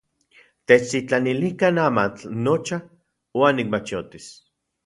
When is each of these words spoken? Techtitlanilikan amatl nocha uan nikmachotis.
Techtitlanilikan 0.71 1.81
amatl 1.85 2.25
nocha 2.47 2.77
uan 3.39 3.55
nikmachotis. 3.61 4.31